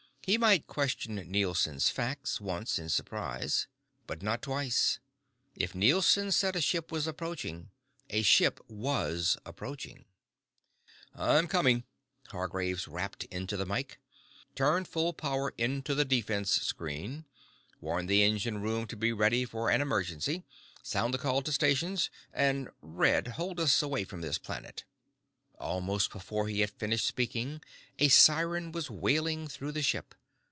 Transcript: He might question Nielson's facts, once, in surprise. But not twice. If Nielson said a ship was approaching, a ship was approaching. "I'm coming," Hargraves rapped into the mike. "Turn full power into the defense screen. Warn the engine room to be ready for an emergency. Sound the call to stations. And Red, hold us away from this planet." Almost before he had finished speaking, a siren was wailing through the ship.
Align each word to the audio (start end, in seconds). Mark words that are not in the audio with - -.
He 0.23 0.37
might 0.37 0.67
question 0.67 1.15
Nielson's 1.15 1.89
facts, 1.89 2.39
once, 2.39 2.77
in 2.77 2.89
surprise. 2.89 3.67
But 4.05 4.21
not 4.21 4.43
twice. 4.43 4.99
If 5.55 5.73
Nielson 5.73 6.31
said 6.31 6.55
a 6.55 6.61
ship 6.61 6.91
was 6.91 7.07
approaching, 7.07 7.71
a 8.09 8.21
ship 8.21 8.59
was 8.69 9.35
approaching. 9.47 10.05
"I'm 11.15 11.47
coming," 11.47 11.85
Hargraves 12.27 12.87
rapped 12.87 13.23
into 13.25 13.57
the 13.57 13.65
mike. 13.65 13.99
"Turn 14.55 14.85
full 14.85 15.11
power 15.11 15.53
into 15.57 15.95
the 15.95 16.05
defense 16.05 16.51
screen. 16.51 17.25
Warn 17.81 18.05
the 18.05 18.21
engine 18.23 18.61
room 18.61 18.85
to 18.87 18.95
be 18.95 19.11
ready 19.11 19.43
for 19.43 19.69
an 19.71 19.81
emergency. 19.81 20.45
Sound 20.83 21.13
the 21.15 21.17
call 21.17 21.41
to 21.41 21.51
stations. 21.51 22.11
And 22.31 22.69
Red, 22.81 23.27
hold 23.29 23.59
us 23.59 23.81
away 23.81 24.03
from 24.03 24.21
this 24.21 24.37
planet." 24.37 24.85
Almost 25.59 26.09
before 26.11 26.47
he 26.47 26.61
had 26.61 26.71
finished 26.71 27.05
speaking, 27.05 27.61
a 27.99 28.07
siren 28.07 28.71
was 28.71 28.89
wailing 28.89 29.47
through 29.47 29.73
the 29.73 29.83
ship. 29.83 30.15